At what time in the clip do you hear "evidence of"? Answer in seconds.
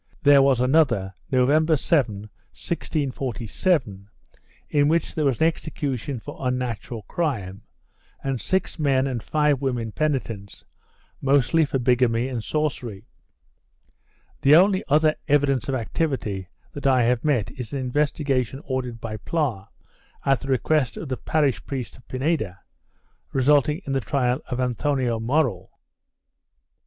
15.27-15.75